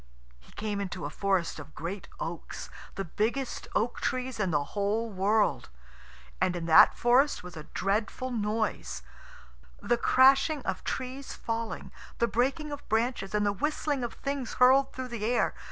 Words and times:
He 0.39 0.51
came 0.53 0.81
into 0.81 1.05
a 1.05 1.11
forest 1.11 1.59
of 1.59 1.75
great 1.75 2.07
oaks, 2.19 2.71
the 2.95 3.05
biggest 3.05 3.67
oak 3.75 3.99
trees 4.01 4.39
in 4.39 4.49
the 4.49 4.63
whole 4.73 5.11
world. 5.11 5.69
And 6.41 6.55
in 6.55 6.65
that 6.65 6.97
forest 6.97 7.43
was 7.43 7.55
a 7.55 7.65
dreadful 7.65 8.31
noise 8.31 9.03
the 9.79 9.97
crashing 9.97 10.63
of 10.63 10.83
trees 10.83 11.33
falling, 11.35 11.91
the 12.17 12.25
breaking 12.27 12.71
of 12.71 12.89
branches, 12.89 13.35
and 13.35 13.45
the 13.45 13.53
whistling 13.53 14.03
of 14.03 14.13
things 14.13 14.53
hurled 14.53 14.91
through 14.91 15.09
the 15.09 15.23
air. 15.23 15.53